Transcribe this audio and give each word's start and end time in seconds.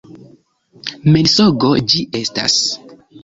Mensogo 1.15 1.71
ĝi 1.93 2.03
estas! 2.23 2.57